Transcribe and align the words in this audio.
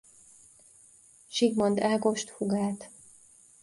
Zsigmond 1.29 1.79
Ágost 1.79 2.29
húgát. 2.29 2.89